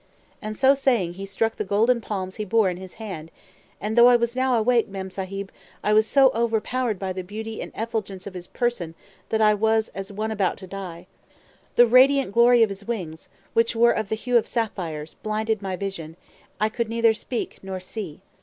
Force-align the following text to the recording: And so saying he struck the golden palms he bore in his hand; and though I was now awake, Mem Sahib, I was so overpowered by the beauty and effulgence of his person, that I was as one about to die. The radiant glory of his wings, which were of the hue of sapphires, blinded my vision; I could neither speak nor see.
And 0.41 0.57
so 0.57 0.73
saying 0.73 1.13
he 1.13 1.27
struck 1.27 1.57
the 1.57 1.63
golden 1.63 2.01
palms 2.01 2.37
he 2.37 2.43
bore 2.43 2.71
in 2.71 2.77
his 2.77 2.95
hand; 2.95 3.29
and 3.79 3.95
though 3.95 4.07
I 4.07 4.15
was 4.15 4.35
now 4.35 4.57
awake, 4.57 4.87
Mem 4.87 5.11
Sahib, 5.11 5.51
I 5.83 5.93
was 5.93 6.07
so 6.07 6.31
overpowered 6.33 6.97
by 6.97 7.13
the 7.13 7.23
beauty 7.23 7.61
and 7.61 7.71
effulgence 7.75 8.25
of 8.25 8.33
his 8.33 8.47
person, 8.47 8.95
that 9.29 9.41
I 9.41 9.53
was 9.53 9.89
as 9.89 10.11
one 10.11 10.31
about 10.31 10.57
to 10.57 10.65
die. 10.65 11.05
The 11.75 11.85
radiant 11.85 12.31
glory 12.31 12.63
of 12.63 12.69
his 12.69 12.87
wings, 12.87 13.29
which 13.53 13.75
were 13.75 13.91
of 13.91 14.09
the 14.09 14.15
hue 14.15 14.37
of 14.37 14.47
sapphires, 14.47 15.17
blinded 15.21 15.61
my 15.61 15.75
vision; 15.75 16.17
I 16.59 16.67
could 16.69 16.89
neither 16.89 17.13
speak 17.13 17.59
nor 17.61 17.79
see. 17.79 18.21